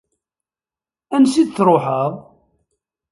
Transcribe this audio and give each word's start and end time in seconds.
Ansi 1.15 1.43
d-truḥeḍ? 1.47 2.13